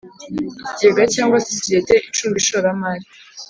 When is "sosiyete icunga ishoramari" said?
1.49-3.05